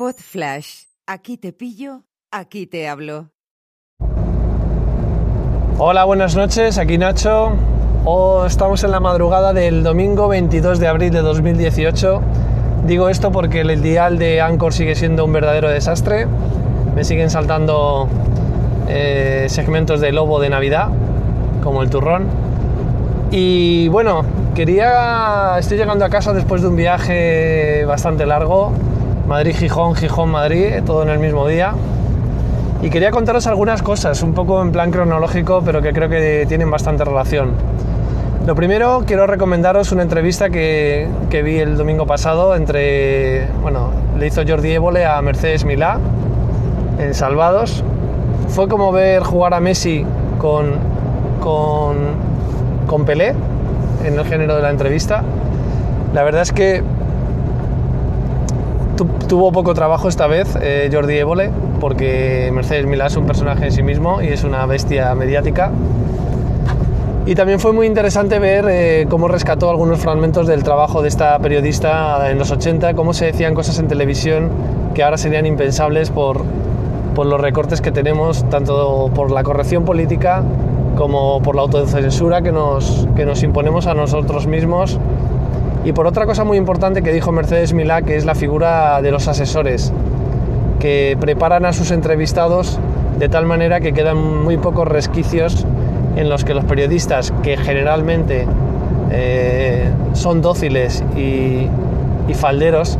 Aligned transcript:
Pod 0.00 0.16
Flash. 0.16 0.84
Aquí 1.06 1.36
te 1.36 1.52
pillo, 1.52 2.04
aquí 2.30 2.66
te 2.66 2.88
hablo. 2.88 3.32
Hola, 5.76 6.06
buenas 6.06 6.34
noches, 6.34 6.78
aquí 6.78 6.96
Nacho. 6.96 7.52
Oh, 8.06 8.46
estamos 8.46 8.82
en 8.82 8.92
la 8.92 9.00
madrugada 9.00 9.52
del 9.52 9.82
domingo 9.82 10.26
22 10.28 10.78
de 10.80 10.88
abril 10.88 11.12
de 11.12 11.20
2018. 11.20 12.22
Digo 12.86 13.10
esto 13.10 13.30
porque 13.30 13.60
el 13.60 13.82
dial 13.82 14.18
de 14.18 14.40
Anchor 14.40 14.72
sigue 14.72 14.94
siendo 14.94 15.26
un 15.26 15.34
verdadero 15.34 15.68
desastre. 15.68 16.26
Me 16.96 17.04
siguen 17.04 17.28
saltando 17.28 18.08
eh, 18.88 19.48
segmentos 19.50 20.00
de 20.00 20.12
lobo 20.12 20.40
de 20.40 20.48
Navidad, 20.48 20.88
como 21.62 21.82
el 21.82 21.90
turrón. 21.90 22.24
Y 23.30 23.88
bueno, 23.88 24.24
quería. 24.54 25.58
Estoy 25.58 25.76
llegando 25.76 26.06
a 26.06 26.08
casa 26.08 26.32
después 26.32 26.62
de 26.62 26.68
un 26.68 26.76
viaje 26.76 27.84
bastante 27.84 28.24
largo. 28.24 28.72
Madrid-Gijón, 29.30 29.94
Gijón-Madrid, 29.94 30.82
todo 30.84 31.04
en 31.04 31.08
el 31.08 31.20
mismo 31.20 31.46
día. 31.46 31.72
Y 32.82 32.90
quería 32.90 33.12
contaros 33.12 33.46
algunas 33.46 33.80
cosas, 33.80 34.24
un 34.24 34.34
poco 34.34 34.60
en 34.60 34.72
plan 34.72 34.90
cronológico, 34.90 35.62
pero 35.64 35.80
que 35.80 35.92
creo 35.92 36.08
que 36.08 36.46
tienen 36.48 36.68
bastante 36.68 37.04
relación. 37.04 37.52
Lo 38.44 38.56
primero, 38.56 39.04
quiero 39.06 39.28
recomendaros 39.28 39.92
una 39.92 40.02
entrevista 40.02 40.50
que, 40.50 41.06
que 41.30 41.42
vi 41.44 41.58
el 41.58 41.76
domingo 41.76 42.06
pasado 42.06 42.56
entre, 42.56 43.46
bueno, 43.62 43.90
le 44.18 44.26
hizo 44.26 44.42
Jordi 44.44 44.72
Évole 44.72 45.06
a 45.06 45.22
Mercedes 45.22 45.64
Milá 45.64 46.00
en 46.98 47.14
Salvados. 47.14 47.84
Fue 48.48 48.66
como 48.66 48.90
ver 48.90 49.22
jugar 49.22 49.54
a 49.54 49.60
Messi 49.60 50.04
con, 50.38 50.72
con, 51.38 51.94
con 52.88 53.04
Pelé 53.04 53.36
en 54.04 54.18
el 54.18 54.24
género 54.24 54.56
de 54.56 54.62
la 54.62 54.70
entrevista. 54.70 55.22
La 56.14 56.24
verdad 56.24 56.42
es 56.42 56.50
que 56.50 56.82
tu- 59.04 59.26
tuvo 59.26 59.50
poco 59.52 59.72
trabajo 59.72 60.08
esta 60.08 60.26
vez 60.26 60.56
eh, 60.60 60.90
Jordi 60.92 61.16
Évole, 61.16 61.50
porque 61.80 62.50
Mercedes 62.52 62.84
Milá 62.86 63.06
es 63.06 63.16
un 63.16 63.24
personaje 63.24 63.64
en 63.66 63.72
sí 63.72 63.82
mismo 63.82 64.20
y 64.20 64.26
es 64.28 64.44
una 64.44 64.66
bestia 64.66 65.14
mediática. 65.14 65.70
Y 67.26 67.34
también 67.34 67.60
fue 67.60 67.72
muy 67.72 67.86
interesante 67.86 68.38
ver 68.38 68.66
eh, 68.68 69.06
cómo 69.08 69.28
rescató 69.28 69.70
algunos 69.70 70.00
fragmentos 70.00 70.46
del 70.46 70.62
trabajo 70.64 71.00
de 71.00 71.08
esta 71.08 71.38
periodista 71.38 72.30
en 72.30 72.38
los 72.38 72.50
80, 72.50 72.94
cómo 72.94 73.12
se 73.14 73.26
decían 73.26 73.54
cosas 73.54 73.78
en 73.78 73.88
televisión 73.88 74.50
que 74.94 75.02
ahora 75.02 75.16
serían 75.16 75.46
impensables 75.46 76.10
por, 76.10 76.42
por 77.14 77.26
los 77.26 77.40
recortes 77.40 77.80
que 77.80 77.92
tenemos, 77.92 78.44
tanto 78.50 79.10
por 79.14 79.30
la 79.30 79.42
corrección 79.44 79.84
política 79.84 80.42
como 80.96 81.40
por 81.40 81.54
la 81.54 81.62
autocensura 81.62 82.42
que 82.42 82.52
nos, 82.52 83.06
que 83.16 83.24
nos 83.24 83.42
imponemos 83.42 83.86
a 83.86 83.94
nosotros 83.94 84.46
mismos. 84.46 84.98
Y 85.84 85.92
por 85.92 86.06
otra 86.06 86.26
cosa 86.26 86.44
muy 86.44 86.58
importante 86.58 87.02
que 87.02 87.12
dijo 87.12 87.32
Mercedes 87.32 87.72
Milá, 87.72 88.02
que 88.02 88.16
es 88.16 88.24
la 88.24 88.34
figura 88.34 89.00
de 89.00 89.10
los 89.10 89.28
asesores, 89.28 89.92
que 90.78 91.16
preparan 91.20 91.64
a 91.64 91.72
sus 91.72 91.90
entrevistados 91.90 92.78
de 93.18 93.28
tal 93.28 93.46
manera 93.46 93.80
que 93.80 93.92
quedan 93.92 94.42
muy 94.44 94.56
pocos 94.56 94.86
resquicios 94.86 95.66
en 96.16 96.28
los 96.28 96.44
que 96.44 96.54
los 96.54 96.64
periodistas, 96.64 97.32
que 97.42 97.56
generalmente 97.56 98.46
eh, 99.10 99.88
son 100.12 100.42
dóciles 100.42 101.02
y, 101.16 101.66
y 102.28 102.34
falderos, 102.34 102.98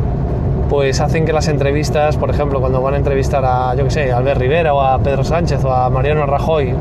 pues 0.69 1.01
hacen 1.01 1.25
que 1.25 1.33
las 1.33 1.47
entrevistas, 1.47 2.17
por 2.17 2.29
ejemplo, 2.29 2.61
cuando 2.61 2.81
van 2.81 2.93
a 2.93 2.97
entrevistar 2.97 3.43
a, 3.45 3.75
yo 3.75 3.89
sé, 3.89 4.11
a 4.11 4.17
Albert 4.17 4.39
Rivera 4.39 4.73
o 4.73 4.81
a 4.81 4.97
Pedro 4.99 5.23
Sánchez 5.23 5.63
o 5.65 5.71
a 5.71 5.89
Mariano 5.89 6.25
Rajoy 6.25 6.73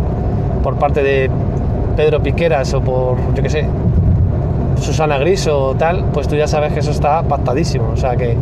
por 0.62 0.76
parte 0.76 1.02
de 1.02 1.30
Pedro 1.96 2.22
Piqueras 2.22 2.72
o 2.72 2.80
por, 2.80 3.16
yo 3.34 3.42
que 3.42 3.50
sé, 3.50 3.66
Susana 4.76 5.18
Gris 5.18 5.46
o 5.46 5.74
tal, 5.74 6.04
pues 6.12 6.28
tú 6.28 6.36
ya 6.36 6.46
sabes 6.46 6.72
que 6.72 6.80
eso 6.80 6.90
está 6.90 7.22
pactadísimo, 7.22 7.90
o 7.92 7.96
sea 7.96 8.16
que, 8.16 8.36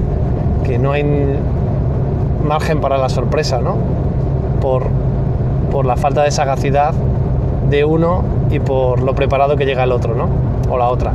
que 0.65 0.79
no 0.79 0.93
hay 0.93 1.05
margen 2.45 2.81
para 2.81 2.98
la 2.98 3.09
sorpresa, 3.09 3.61
¿no? 3.61 3.77
Por, 4.61 4.84
por 5.71 5.87
la 5.87 5.97
falta 5.97 6.23
de 6.23 6.31
sagacidad 6.31 6.95
de 7.69 7.84
uno 7.84 8.25
y 8.50 8.61
por 8.61 9.03
lo 9.03 9.15
preparado 9.15 9.56
que 9.56 9.66
llega 9.66 9.84
el 9.84 9.93
otro, 9.93 10.15
¿no? 10.15 10.28
O 10.71 10.78
la 10.78 10.89
otra. 10.89 11.12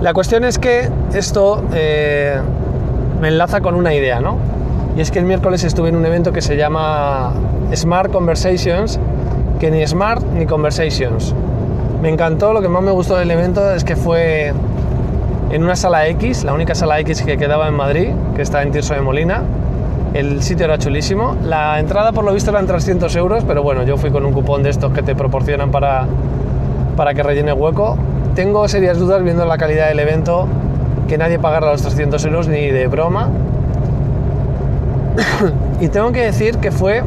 La 0.00 0.12
cuestión 0.12 0.44
es 0.44 0.58
que 0.58 0.88
esto 1.14 1.62
eh, 1.74 2.40
me 3.20 3.28
enlaza 3.28 3.60
con 3.60 3.74
una 3.74 3.94
idea, 3.94 4.20
¿no? 4.20 4.36
Y 4.96 5.00
es 5.00 5.10
que 5.10 5.18
el 5.18 5.24
miércoles 5.24 5.64
estuve 5.64 5.88
en 5.88 5.96
un 5.96 6.06
evento 6.06 6.32
que 6.32 6.40
se 6.40 6.56
llama 6.56 7.32
Smart 7.74 8.10
Conversations, 8.12 8.98
que 9.58 9.70
ni 9.70 9.86
Smart 9.86 10.22
ni 10.34 10.46
Conversations. 10.46 11.34
Me 12.02 12.10
encantó, 12.10 12.52
lo 12.52 12.60
que 12.60 12.68
más 12.68 12.82
me 12.82 12.90
gustó 12.90 13.16
del 13.16 13.30
evento 13.30 13.72
es 13.72 13.82
que 13.82 13.96
fue 13.96 14.52
en 15.50 15.62
una 15.62 15.76
sala 15.76 16.06
X, 16.08 16.44
la 16.44 16.52
única 16.52 16.74
sala 16.74 17.00
X 17.00 17.22
que 17.22 17.38
quedaba 17.38 17.68
en 17.68 17.74
Madrid, 17.74 18.08
que 18.34 18.42
está 18.42 18.62
en 18.62 18.70
Tirso 18.70 18.94
de 18.94 19.00
Molina. 19.00 19.42
El 20.12 20.42
sitio 20.42 20.66
era 20.66 20.78
chulísimo. 20.78 21.36
La 21.42 21.78
entrada, 21.80 22.12
por 22.12 22.24
lo 22.24 22.32
visto, 22.32 22.50
eran 22.50 22.66
300 22.66 23.14
euros, 23.16 23.44
pero 23.46 23.62
bueno, 23.62 23.82
yo 23.84 23.96
fui 23.96 24.10
con 24.10 24.26
un 24.26 24.32
cupón 24.32 24.62
de 24.62 24.70
estos 24.70 24.92
que 24.92 25.02
te 25.02 25.14
proporcionan 25.14 25.70
para, 25.70 26.06
para 26.96 27.14
que 27.14 27.22
rellene 27.22 27.52
hueco. 27.52 27.96
Tengo 28.34 28.68
serias 28.68 28.98
dudas 28.98 29.22
viendo 29.22 29.44
la 29.46 29.56
calidad 29.56 29.88
del 29.88 30.00
evento 30.00 30.46
que 31.08 31.16
nadie 31.16 31.38
pagara 31.38 31.70
los 31.70 31.82
300 31.82 32.24
euros 32.26 32.48
ni 32.48 32.70
de 32.70 32.86
broma. 32.88 33.30
y 35.80 35.88
tengo 35.88 36.12
que 36.12 36.22
decir 36.22 36.58
que 36.58 36.70
fue 36.70 37.02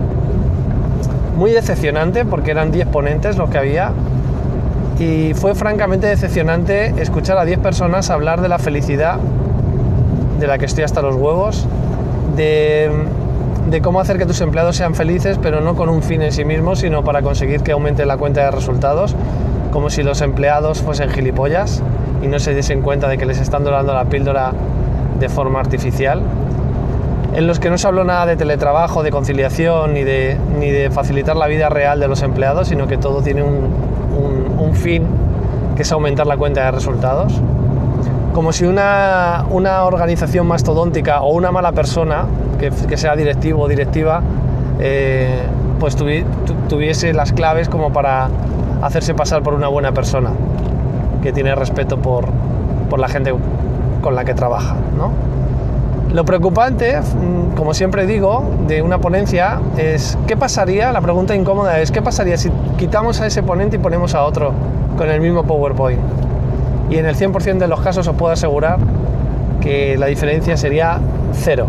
muy 1.37 1.51
decepcionante 1.51 2.25
porque 2.25 2.51
eran 2.51 2.71
10 2.71 2.87
ponentes 2.87 3.37
los 3.37 3.49
que 3.49 3.57
había 3.57 3.91
y 4.99 5.33
fue 5.33 5.55
francamente 5.55 6.07
decepcionante 6.07 6.93
escuchar 7.01 7.37
a 7.37 7.45
10 7.45 7.59
personas 7.59 8.09
hablar 8.09 8.41
de 8.41 8.49
la 8.49 8.59
felicidad 8.59 9.17
de 10.39 10.47
la 10.47 10.57
que 10.57 10.65
estoy 10.65 10.83
hasta 10.83 11.01
los 11.01 11.15
huevos, 11.15 11.65
de, 12.35 12.91
cómo 13.81 14.01
hacer 14.01 14.17
que 14.17 14.25
tus 14.25 14.41
empleados 14.41 14.75
sean 14.75 14.95
felices, 14.95 15.37
pero 15.41 15.61
no 15.61 15.75
con 15.75 15.89
un 15.89 16.03
fin 16.03 16.21
en 16.21 16.31
sí 16.31 16.43
mismo, 16.43 16.75
sino 16.75 17.03
para 17.03 17.21
conseguir 17.21 17.61
que 17.61 17.71
aumente 17.71 18.05
la 18.05 18.17
cuenta 18.17 18.41
de 18.41 18.51
resultados, 18.51 19.15
como 19.71 19.89
si 19.89 20.03
los 20.03 20.21
empleados 20.21 20.81
fuesen 20.81 21.09
gilipollas 21.09 21.81
y 22.21 22.27
no 22.27 22.39
se 22.39 22.53
diesen 22.53 22.81
cuenta 22.81 23.07
de 23.07 23.17
que 23.17 23.25
les 23.25 23.39
están 23.39 23.63
dorando 23.63 23.93
la 23.93 24.05
píldora 24.05 24.53
de 25.19 25.29
forma 25.29 25.59
artificial. 25.59 26.21
En 27.35 27.47
los 27.47 27.59
que 27.59 27.69
no 27.69 27.77
se 27.77 27.87
habló 27.87 28.03
nada 28.03 28.25
de 28.25 28.35
teletrabajo, 28.35 29.03
de 29.03 29.11
conciliación, 29.11 29.93
ni 29.93 30.03
de, 30.03 30.37
ni 30.59 30.71
de 30.71 30.89
facilitar 30.89 31.35
la 31.35 31.47
vida 31.47 31.69
real 31.69 31.99
de 31.99 32.07
los 32.07 32.21
empleados, 32.23 32.69
sino 32.69 32.87
que 32.87 32.97
todo 32.97 33.21
tiene 33.21 33.43
un, 33.43 33.88
un, 34.17 34.73
fin, 34.75 35.03
que 35.75 35.81
es 35.83 35.91
aumentar 35.91 36.27
la 36.27 36.37
cuenta 36.37 36.65
de 36.65 36.71
resultados 36.71 37.41
como 38.33 38.53
si 38.53 38.65
una, 38.65 39.43
una, 39.49 39.83
organización 39.83 40.47
mastodóntica 40.47 41.21
o 41.21 41.33
una 41.33 41.51
mala 41.51 41.71
persona, 41.71 42.25
que, 42.59 42.69
que 42.69 42.95
sea 42.95 43.15
directivo 43.15 43.63
o 43.63 43.67
directiva, 43.67 44.21
eh, 44.79 45.41
pues 45.79 45.95
tuvi, 45.95 46.23
tu, 46.45 46.53
tuviese 46.69 47.11
las 47.13 47.33
claves 47.33 47.67
como 47.67 47.91
para 47.91 48.29
hacerse 48.81 49.13
pasar 49.13 49.43
por 49.43 49.53
una 49.53 49.67
buena 49.67 49.91
persona, 49.93 50.31
que 51.21 51.33
tiene 51.33 51.53
respeto 51.55 51.97
por, 51.97 52.27
por 52.89 52.99
la 52.99 53.09
gente 53.09 53.33
con 54.01 54.15
la 54.15 54.23
que 54.23 54.33
trabaja. 54.33 54.75
¿no? 54.95 55.11
Lo 56.13 56.25
preocupante, 56.25 56.99
como 57.55 57.75
siempre 57.75 58.07
digo, 58.07 58.43
de 58.67 58.81
una 58.81 58.97
ponencia 58.97 59.61
es 59.77 60.17
qué 60.25 60.35
pasaría, 60.35 60.91
la 60.91 61.01
pregunta 61.01 61.35
incómoda 61.35 61.79
es 61.79 61.91
qué 61.91 62.01
pasaría 62.01 62.35
si 62.35 62.49
quitamos 62.77 63.21
a 63.21 63.27
ese 63.27 63.43
ponente 63.43 63.75
y 63.75 63.79
ponemos 63.79 64.15
a 64.15 64.23
otro 64.23 64.53
con 64.97 65.07
el 65.07 65.21
mismo 65.21 65.43
PowerPoint 65.43 65.99
y 66.89 66.97
en 66.97 67.05
el 67.05 67.15
100% 67.15 67.59
de 67.59 67.67
los 67.67 67.79
casos 67.81 68.07
os 68.07 68.15
puedo 68.15 68.33
asegurar 68.33 68.79
que 69.61 69.97
la 69.97 70.07
diferencia 70.07 70.57
sería 70.57 70.99
cero. 71.33 71.67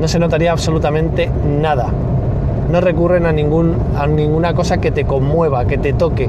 No 0.00 0.06
se 0.06 0.20
notaría 0.20 0.52
absolutamente 0.52 1.28
nada. 1.60 1.88
No 2.70 2.80
recurren 2.80 3.26
a, 3.26 3.32
ningún, 3.32 3.74
a 3.98 4.06
ninguna 4.06 4.54
cosa 4.54 4.78
que 4.78 4.92
te 4.92 5.06
conmueva, 5.06 5.64
que 5.64 5.76
te 5.76 5.92
toque. 5.92 6.28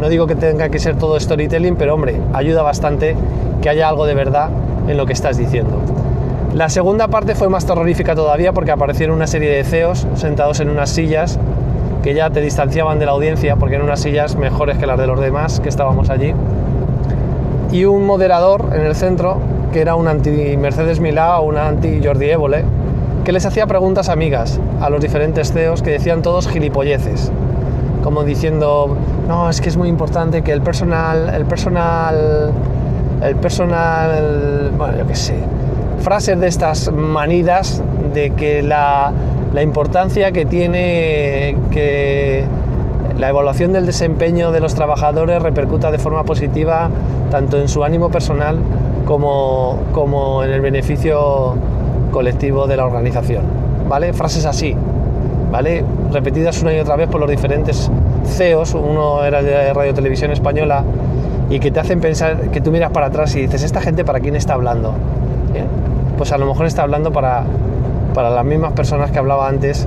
No 0.00 0.08
digo 0.08 0.28
que 0.28 0.36
tenga 0.36 0.68
que 0.68 0.78
ser 0.78 0.96
todo 0.96 1.18
storytelling, 1.18 1.74
pero 1.74 1.94
hombre, 1.94 2.20
ayuda 2.32 2.62
bastante 2.62 3.16
que 3.60 3.68
haya 3.68 3.88
algo 3.88 4.06
de 4.06 4.14
verdad 4.14 4.50
en 4.86 4.96
lo 4.96 5.04
que 5.04 5.14
estás 5.14 5.36
diciendo. 5.36 5.80
La 6.54 6.68
segunda 6.68 7.08
parte 7.08 7.34
fue 7.34 7.48
más 7.48 7.66
terrorífica 7.66 8.14
todavía 8.14 8.52
porque 8.52 8.70
aparecieron 8.70 9.16
una 9.16 9.26
serie 9.26 9.50
de 9.50 9.64
CEOs 9.64 10.06
sentados 10.14 10.60
en 10.60 10.70
unas 10.70 10.88
sillas 10.88 11.36
que 12.04 12.14
ya 12.14 12.30
te 12.30 12.40
distanciaban 12.40 13.00
de 13.00 13.06
la 13.06 13.10
audiencia 13.10 13.56
porque 13.56 13.74
eran 13.74 13.88
unas 13.88 13.98
sillas 13.98 14.36
mejores 14.36 14.78
que 14.78 14.86
las 14.86 14.96
de 14.96 15.08
los 15.08 15.18
demás 15.18 15.58
que 15.58 15.68
estábamos 15.68 16.10
allí. 16.10 16.32
Y 17.72 17.86
un 17.86 18.06
moderador 18.06 18.70
en 18.72 18.82
el 18.82 18.94
centro 18.94 19.38
que 19.72 19.80
era 19.80 19.96
un 19.96 20.06
anti 20.06 20.56
Mercedes 20.56 21.00
Milá 21.00 21.40
o 21.40 21.48
un 21.48 21.56
anti 21.56 22.00
Jordi 22.00 22.30
Évole 22.30 22.64
que 23.24 23.32
les 23.32 23.44
hacía 23.44 23.66
preguntas 23.66 24.08
amigas 24.08 24.60
a 24.80 24.90
los 24.90 25.00
diferentes 25.00 25.52
CEOs 25.52 25.82
que 25.82 25.90
decían 25.90 26.22
todos 26.22 26.46
gilipolleces 26.46 27.32
como 28.04 28.22
diciendo 28.22 28.96
no 29.26 29.50
es 29.50 29.60
que 29.60 29.70
es 29.70 29.76
muy 29.76 29.88
importante 29.88 30.42
que 30.42 30.52
el 30.52 30.60
personal 30.60 31.30
el 31.34 31.46
personal 31.46 32.52
el 33.22 33.34
personal 33.36 34.70
bueno 34.76 34.98
yo 34.98 35.06
qué 35.08 35.16
sé 35.16 35.34
frases 36.00 36.38
de 36.38 36.46
estas 36.46 36.92
manidas 36.92 37.82
de 38.12 38.30
que 38.30 38.62
la, 38.62 39.12
la 39.52 39.62
importancia 39.62 40.32
que 40.32 40.44
tiene 40.44 41.56
que 41.70 42.44
la 43.18 43.28
evaluación 43.28 43.72
del 43.72 43.86
desempeño 43.86 44.50
de 44.50 44.60
los 44.60 44.74
trabajadores 44.74 45.42
repercuta 45.42 45.90
de 45.90 45.98
forma 45.98 46.24
positiva 46.24 46.90
tanto 47.30 47.60
en 47.60 47.68
su 47.68 47.84
ánimo 47.84 48.10
personal 48.10 48.58
como, 49.04 49.78
como 49.92 50.42
en 50.42 50.50
el 50.50 50.60
beneficio 50.60 51.54
colectivo 52.10 52.66
de 52.66 52.76
la 52.76 52.84
organización. 52.84 53.42
¿Vale? 53.88 54.12
Frases 54.12 54.46
así, 54.46 54.74
¿vale? 55.50 55.84
Repetidas 56.10 56.62
una 56.62 56.74
y 56.74 56.80
otra 56.80 56.96
vez 56.96 57.08
por 57.08 57.20
los 57.20 57.28
diferentes 57.28 57.90
CEOs, 58.24 58.74
uno 58.74 59.22
era 59.24 59.42
de 59.42 59.72
Radio 59.72 59.92
Televisión 59.94 60.30
Española, 60.30 60.82
y 61.50 61.60
que 61.60 61.70
te 61.70 61.80
hacen 61.80 62.00
pensar, 62.00 62.50
que 62.50 62.60
tú 62.60 62.70
miras 62.70 62.90
para 62.90 63.06
atrás 63.06 63.34
y 63.36 63.42
dices, 63.42 63.62
¿esta 63.62 63.80
gente 63.80 64.04
para 64.04 64.20
quién 64.20 64.36
está 64.36 64.54
hablando? 64.54 64.94
¿Eh? 65.54 65.64
Pues 66.18 66.32
a 66.32 66.38
lo 66.38 66.46
mejor 66.46 66.66
está 66.66 66.82
hablando 66.82 67.12
para, 67.12 67.44
para 68.14 68.30
las 68.30 68.44
mismas 68.44 68.72
personas 68.72 69.10
que 69.10 69.18
hablaba 69.18 69.48
antes, 69.48 69.86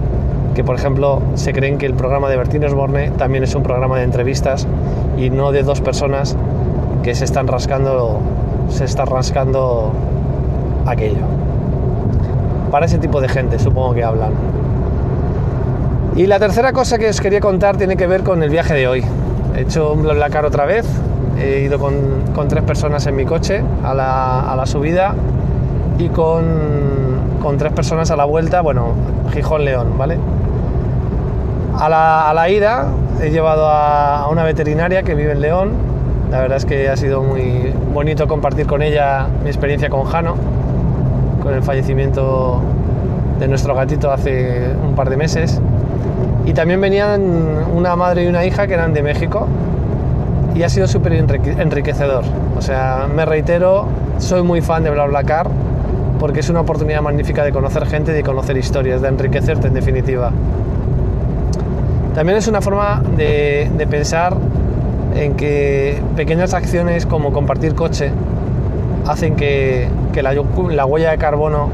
que 0.56 0.64
por 0.64 0.76
ejemplo 0.76 1.22
se 1.36 1.54
creen 1.54 1.78
que 1.78 1.86
el 1.86 1.94
programa 1.94 2.30
de 2.30 2.38
Bertín 2.38 2.64
Osborne 2.66 3.12
también 3.12 3.44
es 3.44 3.56
un 3.56 3.64
programa 3.64 3.98
de 3.98 4.04
entrevistas 4.04 4.68
y 5.18 5.30
no 5.30 5.52
de 5.52 5.64
dos 5.64 5.82
personas 5.82 6.36
que 7.04 7.16
se 7.16 7.26
están 7.26 7.48
rascando, 7.48 8.20
se 8.70 8.86
está 8.86 9.06
rascando 9.06 9.92
aquello. 10.86 11.26
Para 12.72 12.86
ese 12.86 12.98
tipo 12.98 13.22
de 13.22 13.30
gente 13.30 13.60
supongo 13.60 13.94
que 13.94 14.04
hablan. 14.04 14.32
Y 16.16 16.26
la 16.26 16.40
tercera 16.40 16.74
cosa 16.74 16.98
que 16.98 17.08
os 17.08 17.22
quería 17.22 17.40
contar 17.40 17.78
tiene 17.78 17.96
que 17.96 18.08
ver 18.08 18.24
con 18.24 18.42
el 18.42 18.50
viaje 18.50 18.74
de 18.74 18.88
hoy. 18.88 19.06
He 19.56 19.62
hecho 19.62 19.94
un 19.94 20.02
BlaBlaCar 20.02 20.46
otra 20.46 20.66
vez, 20.66 20.86
he 21.40 21.62
ido 21.62 21.80
con, 21.80 21.94
con 22.34 22.48
tres 22.48 22.64
personas 22.64 23.06
en 23.06 23.16
mi 23.16 23.26
coche 23.26 23.62
a 23.84 23.94
la, 23.94 24.52
a 24.52 24.56
la 24.56 24.66
subida 24.66 25.14
y 25.98 26.10
con, 26.10 26.46
con, 27.42 27.58
tres 27.58 27.74
personas 27.74 28.12
a 28.12 28.16
la 28.16 28.26
vuelta, 28.26 28.62
bueno, 28.62 28.94
Gijón-León, 29.34 29.98
¿vale? 29.98 30.18
A 31.78 31.90
la, 31.90 32.30
a 32.30 32.34
la, 32.34 32.50
ida 32.50 32.88
he 33.22 33.30
llevado 33.30 33.68
a, 33.68 34.24
a 34.24 34.30
una 34.30 34.44
veterinaria 34.44 35.04
que 35.04 35.16
vive 35.16 35.32
en 35.32 35.42
León, 35.42 35.72
la 36.32 36.42
verdad 36.42 36.58
es 36.58 36.66
que 36.66 36.90
ha 36.90 36.98
sido 36.98 37.24
muy 37.24 37.74
bonito 37.94 38.28
compartir 38.28 38.68
con 38.68 38.82
ella 38.82 39.28
mi 39.44 39.50
experiencia 39.50 39.90
con 39.90 40.04
Jano, 40.04 40.36
con 41.42 41.54
el 41.54 41.64
fallecimiento 41.64 42.62
de 43.40 43.48
nuestro 43.48 43.76
gatito 43.76 44.12
hace 44.12 44.74
un 44.84 44.96
par 44.96 45.10
de 45.10 45.18
meses. 45.18 45.62
Y 46.46 46.54
también 46.54 46.82
venían 46.82 47.22
una 47.74 47.96
madre 47.96 48.24
y 48.26 48.28
una 48.28 48.46
hija 48.46 48.68
que 48.68 48.74
eran 48.74 48.94
de 48.94 49.04
México 49.04 49.48
y 50.56 50.64
ha 50.64 50.70
sido 50.70 50.88
súper 50.88 51.14
enriquecedor. 51.14 52.24
O 52.58 52.62
sea, 52.62 53.08
me 53.14 53.26
reitero, 53.26 53.86
soy 54.18 54.44
muy 54.44 54.62
fan 54.62 54.84
de 54.84 54.90
BlaBlaCar 54.90 55.48
porque 56.20 56.40
es 56.40 56.50
una 56.50 56.62
oportunidad 56.62 57.02
magnífica 57.02 57.44
de 57.44 57.52
conocer 57.52 57.86
gente, 57.86 58.12
de 58.12 58.24
conocer 58.24 58.58
historias, 58.58 59.02
de 59.02 59.08
enriquecerte 59.08 59.68
en 59.68 59.74
definitiva. 59.74 60.32
También 62.14 62.38
es 62.38 62.48
una 62.48 62.62
forma 62.62 63.04
de, 63.16 63.70
de 63.78 63.88
pensar 63.88 64.36
en 65.16 65.36
que 65.36 66.02
pequeñas 66.16 66.54
acciones 66.54 67.06
como 67.06 67.32
compartir 67.32 67.76
coche 67.76 68.12
hacen 69.06 69.36
que, 69.36 69.88
que 70.14 70.24
la, 70.24 70.34
la, 70.34 70.86
huella 70.86 71.12
de 71.12 71.18
carbono 71.18 71.70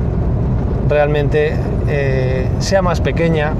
realmente 0.90 1.54
eh, 1.88 2.48
sea 2.60 2.82
más 2.82 3.02
pequeña 3.02 3.54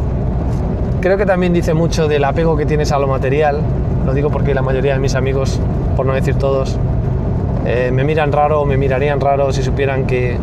Creo 1.04 1.18
que 1.18 1.26
también 1.26 1.52
dice 1.52 1.74
mucho 1.74 2.08
del 2.08 2.24
apego 2.24 2.56
que 2.56 2.66
tienes 2.66 2.94
a 2.94 2.98
lo 2.98 3.08
material. 3.08 3.60
Lo 4.06 4.14
digo 4.14 4.30
porque 4.30 4.54
la 4.54 4.62
mayoría 4.62 4.94
de 4.94 5.00
mis 5.00 5.16
amigos, 5.16 5.60
por 5.98 6.06
no 6.06 6.14
decir 6.14 6.36
todos, 6.36 6.80
eh, 7.66 7.92
me 7.92 8.06
miran 8.06 8.32
raro 8.32 8.62
o 8.62 8.66
me 8.66 8.78
mirarían 8.78 9.20
raro 9.20 9.52
si 9.52 9.64
supieran 9.64 10.08
que, 10.08 10.38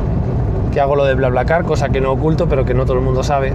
que 0.72 0.80
hago 0.80 0.96
lo 0.96 1.04
de 1.04 1.14
BlaBlaCar, 1.14 1.64
cosa 1.64 1.88
que 1.88 2.00
no 2.00 2.12
oculto, 2.12 2.48
pero 2.48 2.64
que 2.64 2.74
no 2.74 2.84
todo 2.84 2.98
el 2.98 3.04
mundo 3.04 3.22
sabe. 3.22 3.52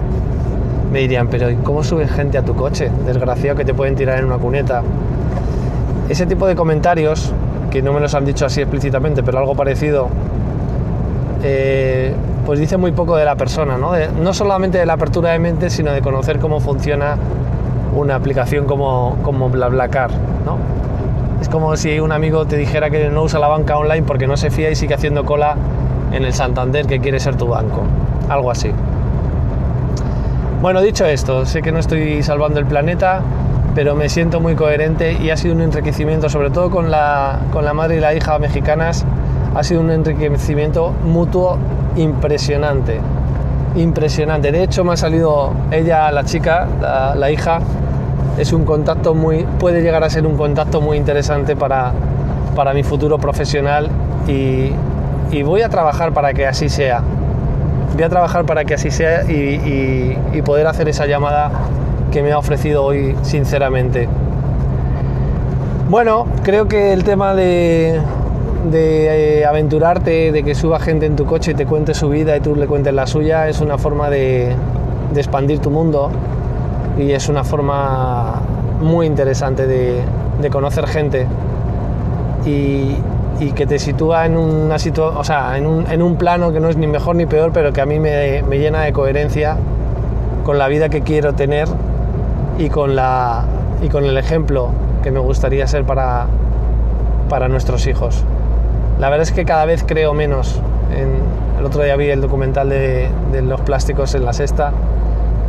Me 0.92 1.00
dirían, 1.00 1.28
pero 1.28 1.48
¿cómo 1.64 1.82
suben 1.82 2.08
gente 2.08 2.38
a 2.38 2.42
tu 2.42 2.54
coche? 2.54 2.90
Desgraciado 3.06 3.56
que 3.56 3.64
te 3.64 3.74
pueden 3.74 3.96
tirar 3.96 4.18
en 4.18 4.26
una 4.26 4.38
cuneta. 4.38 4.82
Ese 6.08 6.26
tipo 6.26 6.46
de 6.46 6.54
comentarios, 6.54 7.32
que 7.70 7.82
no 7.82 7.92
me 7.92 8.00
los 8.00 8.14
han 8.14 8.24
dicho 8.24 8.46
así 8.46 8.60
explícitamente, 8.60 9.22
pero 9.22 9.38
algo 9.38 9.54
parecido, 9.54 10.08
eh, 11.42 12.14
pues 12.44 12.60
dice 12.60 12.76
muy 12.76 12.92
poco 12.92 13.16
de 13.16 13.24
la 13.24 13.34
persona, 13.34 13.76
¿no? 13.76 13.92
De, 13.92 14.08
no 14.08 14.32
solamente 14.32 14.78
de 14.78 14.86
la 14.86 14.92
apertura 14.92 15.32
de 15.32 15.38
mente, 15.38 15.70
sino 15.70 15.92
de 15.92 16.00
conocer 16.00 16.38
cómo 16.38 16.60
funciona 16.60 17.16
una 17.94 18.14
aplicación 18.14 18.66
como, 18.66 19.16
como 19.22 19.48
BlaBlaCar, 19.50 20.10
¿no? 20.44 20.58
Es 21.40 21.48
como 21.48 21.76
si 21.76 21.98
un 21.98 22.12
amigo 22.12 22.46
te 22.46 22.56
dijera 22.56 22.88
que 22.88 23.08
no 23.10 23.22
usa 23.22 23.38
la 23.40 23.48
banca 23.48 23.76
online 23.76 24.02
porque 24.06 24.26
no 24.26 24.36
se 24.36 24.50
fía 24.50 24.70
y 24.70 24.74
sigue 24.74 24.94
haciendo 24.94 25.24
cola 25.24 25.56
en 26.16 26.24
el 26.24 26.32
Santander 26.32 26.86
que 26.86 27.00
quiere 27.00 27.20
ser 27.20 27.36
tu 27.36 27.48
banco. 27.48 27.82
Algo 28.28 28.50
así. 28.50 28.70
Bueno, 30.60 30.80
dicho 30.80 31.04
esto, 31.04 31.44
sé 31.44 31.62
que 31.62 31.70
no 31.70 31.78
estoy 31.78 32.22
salvando 32.22 32.58
el 32.58 32.66
planeta, 32.66 33.20
pero 33.74 33.94
me 33.94 34.08
siento 34.08 34.40
muy 34.40 34.54
coherente 34.54 35.12
y 35.12 35.30
ha 35.30 35.36
sido 35.36 35.54
un 35.54 35.60
enriquecimiento, 35.60 36.28
sobre 36.28 36.50
todo 36.50 36.70
con 36.70 36.90
la, 36.90 37.40
con 37.52 37.64
la 37.64 37.74
madre 37.74 37.98
y 37.98 38.00
la 38.00 38.14
hija 38.14 38.38
mexicanas, 38.38 39.04
ha 39.54 39.62
sido 39.62 39.82
un 39.82 39.90
enriquecimiento 39.90 40.92
mutuo 41.04 41.58
impresionante. 41.96 43.00
Impresionante. 43.76 44.50
De 44.50 44.62
hecho, 44.62 44.82
me 44.82 44.94
ha 44.94 44.96
salido 44.96 45.52
ella, 45.70 46.10
la 46.10 46.24
chica, 46.24 46.66
la, 46.80 47.14
la 47.14 47.30
hija, 47.30 47.60
es 48.38 48.52
un 48.52 48.64
contacto 48.64 49.14
muy. 49.14 49.44
puede 49.58 49.82
llegar 49.82 50.04
a 50.04 50.10
ser 50.10 50.26
un 50.26 50.36
contacto 50.36 50.80
muy 50.80 50.96
interesante 50.96 51.56
para, 51.56 51.92
para 52.54 52.72
mi 52.72 52.82
futuro 52.82 53.18
profesional 53.18 53.88
y, 54.26 54.72
y, 55.30 55.42
voy 55.42 55.62
a 55.62 55.68
trabajar 55.68 56.12
para 56.12 56.32
que 56.34 56.46
así 56.46 56.68
sea. 56.68 57.02
Voy 57.94 58.02
a 58.02 58.08
trabajar 58.08 58.44
para 58.44 58.64
que 58.64 58.74
así 58.74 58.90
sea 58.90 59.24
y, 59.24 60.42
poder 60.44 60.66
hacer 60.66 60.88
esa 60.88 61.06
llamada 61.06 61.50
que 62.12 62.22
me 62.22 62.32
ha 62.32 62.38
ofrecido 62.38 62.84
hoy, 62.84 63.16
sinceramente. 63.22 64.08
Bueno, 65.88 66.26
creo 66.42 66.68
que 66.68 66.92
el 66.92 67.04
tema 67.04 67.34
de, 67.34 68.00
eh, 68.72 69.44
aventurarte, 69.48 70.32
de 70.32 70.42
que 70.42 70.54
suba 70.54 70.78
gente 70.78 71.06
en 71.06 71.16
tu 71.16 71.26
coche 71.26 71.52
y 71.52 71.54
te 71.54 71.66
cuente 71.66 71.94
su 71.94 72.08
vida 72.08 72.36
y 72.36 72.40
tú 72.40 72.54
le 72.54 72.66
cuentes 72.66 72.92
la 72.94 73.06
suya, 73.06 73.48
es 73.48 73.60
una 73.60 73.78
forma 73.78 74.10
de, 74.10 74.54
de 75.12 75.20
expandir 75.20 75.60
tu 75.60 75.70
mundo 75.70 76.10
y 76.98 77.12
es 77.12 77.28
una 77.28 77.44
forma 77.44 78.40
muy 78.80 79.06
interesante 79.06 79.66
de, 79.66 80.02
de 80.40 80.50
conocer 80.50 80.86
gente 80.86 81.26
y, 82.44 82.96
y, 83.38 83.52
que 83.52 83.66
te 83.66 83.78
sitúa 83.78 84.26
en, 84.26 84.36
una 84.36 84.78
situ 84.78 85.02
o 85.02 85.24
sea, 85.24 85.56
en, 85.56 85.66
un, 85.66 85.90
en 85.90 86.02
un 86.02 86.16
plano 86.16 86.52
que 86.52 86.60
no 86.60 86.68
es 86.68 86.76
ni 86.76 86.86
mejor 86.86 87.16
ni 87.16 87.26
peor, 87.26 87.52
pero 87.52 87.72
que 87.72 87.80
a 87.80 87.86
mí 87.86 87.98
me, 87.98 88.42
me 88.42 88.58
llena 88.58 88.82
de 88.82 88.92
coherencia 88.92 89.56
con 90.44 90.58
la 90.58 90.68
vida 90.68 90.88
que 90.88 91.02
quiero 91.02 91.34
tener 91.34 91.68
y 92.58 92.68
con, 92.68 92.96
la, 92.96 93.44
y 93.82 93.88
con 93.88 94.04
el 94.04 94.16
ejemplo 94.16 94.70
que 95.02 95.10
me 95.10 95.20
gustaría 95.20 95.66
ser 95.66 95.84
para, 95.84 96.26
para 97.28 97.48
nuestros 97.48 97.86
hijos. 97.86 98.24
La 98.98 99.10
verdad 99.10 99.22
es 99.22 99.32
que 99.32 99.44
cada 99.44 99.64
vez 99.66 99.84
creo 99.86 100.14
menos. 100.14 100.60
En, 100.96 101.36
el 101.58 101.64
otro 101.64 101.82
día 101.82 101.96
vi 101.96 102.10
el 102.10 102.20
documental 102.20 102.68
de, 102.68 103.08
de, 103.32 103.42
los 103.42 103.60
plásticos 103.62 104.14
en 104.14 104.24
la 104.24 104.32
sexta. 104.32 104.72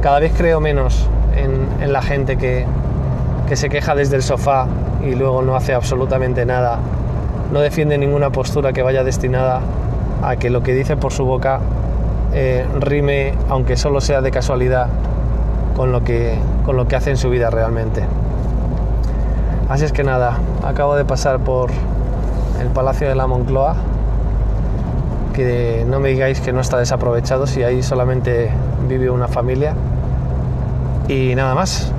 Cada 0.02 0.20
vez 0.20 0.34
creo 0.36 0.60
menos 0.60 1.08
en, 1.36 1.84
en 1.84 1.94
la 1.94 2.02
gente 2.02 2.38
que, 2.38 2.66
que, 3.48 3.56
se 3.56 3.70
queja 3.70 3.94
desde 3.96 4.16
el 4.16 4.24
sofá 4.24 4.68
y 5.06 5.16
luego 5.16 5.42
no 5.42 5.56
hace 5.56 5.74
absolutamente 5.74 6.46
nada. 6.46 6.80
No 7.52 7.60
defiende 7.60 7.98
ninguna 7.98 8.30
postura 8.30 8.74
que 8.74 8.82
vaya 8.82 9.04
destinada 9.04 9.62
a 10.24 10.36
que 10.36 10.50
lo 10.50 10.64
que 10.64 10.74
dice 10.74 10.98
por 10.98 11.14
su 11.14 11.26
boca 11.26 11.60
eh, 12.34 12.66
rime, 12.80 13.34
aunque 13.50 13.78
solo 13.78 14.02
sea 14.02 14.22
de 14.22 14.32
casualidad, 14.32 14.88
con 15.76 15.92
lo, 15.92 16.04
que, 16.04 16.36
con 16.66 16.76
lo 16.76 16.88
que 16.88 16.96
hace 16.96 17.12
en 17.12 17.18
su 17.18 17.30
vida 17.30 17.50
realmente. 17.50 18.04
Así 19.70 19.86
es 19.86 19.92
que 19.92 20.04
nada, 20.04 20.40
acabo 20.64 20.96
de 20.96 21.06
pasar 21.06 21.40
por 21.40 21.70
el 22.62 22.68
Palacio 22.70 23.08
de 23.08 23.16
la 23.16 23.28
Moncloa, 23.28 23.76
que 25.34 25.86
no 25.88 26.00
me 26.00 26.10
digáis 26.10 26.42
que 26.42 26.52
no 26.52 26.62
está 26.62 26.80
desaprovechado 26.80 27.46
si 27.48 27.64
ahí 27.64 27.84
solamente 27.84 28.50
vive 28.88 29.10
una 29.10 29.28
familia. 29.28 29.74
Y 31.08 31.36
nada 31.36 31.54
más. 31.54 31.94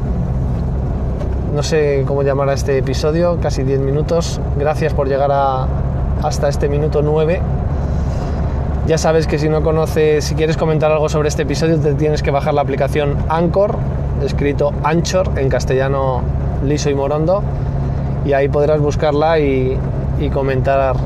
No 1.54 1.62
sé 1.62 2.04
cómo 2.06 2.22
llamar 2.22 2.50
a 2.50 2.52
este 2.52 2.76
episodio, 2.76 3.38
casi 3.40 3.62
10 3.62 3.80
minutos. 3.80 4.40
Gracias 4.58 4.92
por 4.92 5.08
llegar 5.08 5.30
hasta 6.22 6.48
este 6.48 6.68
minuto 6.68 7.00
9. 7.02 7.40
Ya 8.86 8.98
sabes 8.98 9.26
que 9.26 9.38
si 9.38 9.48
no 9.48 9.62
conoces, 9.62 10.24
si 10.24 10.34
quieres 10.34 10.56
comentar 10.56 10.92
algo 10.92 11.08
sobre 11.08 11.28
este 11.28 11.42
episodio, 11.42 11.78
te 11.78 11.94
tienes 11.94 12.22
que 12.22 12.30
bajar 12.30 12.54
la 12.54 12.60
aplicación 12.60 13.16
Anchor, 13.28 13.76
escrito 14.22 14.72
Anchor 14.82 15.30
en 15.36 15.48
castellano 15.48 16.22
liso 16.64 16.90
y 16.90 16.94
morondo, 16.94 17.42
y 18.24 18.34
ahí 18.34 18.48
podrás 18.48 18.80
buscarla 18.80 19.38
y, 19.38 19.78
y 20.20 20.30
comentar 20.30 20.96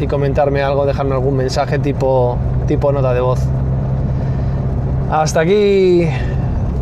y 0.00 0.06
comentarme 0.06 0.62
algo, 0.62 0.86
dejarme 0.86 1.14
algún 1.14 1.36
mensaje 1.36 1.78
tipo, 1.78 2.38
tipo 2.66 2.90
nota 2.90 3.12
de 3.12 3.20
voz. 3.20 3.40
Hasta 5.10 5.40
aquí 5.40 6.08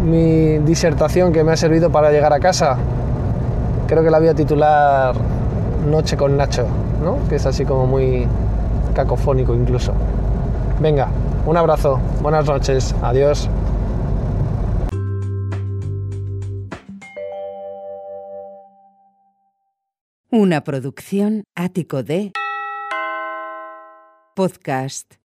mi 0.05 0.59
disertación 0.59 1.33
que 1.33 1.43
me 1.43 1.53
ha 1.53 1.57
servido 1.57 1.91
para 1.91 2.11
llegar 2.11 2.33
a 2.33 2.39
casa. 2.39 2.79
Creo 3.89 4.05
que 4.05 4.11
la 4.11 4.19
voy 4.19 4.29
a 4.29 4.35
titular 4.35 5.15
Noche 5.87 6.19
con 6.19 6.37
Nacho, 6.37 6.67
¿no? 7.03 7.27
Que 7.31 7.37
es 7.37 7.47
así 7.47 7.65
como 7.65 7.87
muy 7.87 8.29
cacofónico 8.95 9.55
incluso. 9.55 9.95
Venga, 10.79 11.09
un 11.47 11.57
abrazo, 11.57 11.99
buenas 12.21 12.45
noches, 12.45 12.95
adiós. 13.01 13.49
Una 20.31 20.61
producción 20.63 21.45
ático 21.57 22.03
de 22.03 22.33
podcast 24.37 25.19